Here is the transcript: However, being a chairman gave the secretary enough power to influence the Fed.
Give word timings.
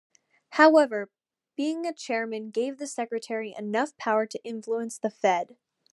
However, 0.53 1.11
being 1.55 1.85
a 1.85 1.93
chairman 1.93 2.49
gave 2.49 2.79
the 2.79 2.87
secretary 2.87 3.53
enough 3.55 3.95
power 3.97 4.25
to 4.25 4.43
influence 4.43 4.97
the 4.97 5.11
Fed. 5.11 5.57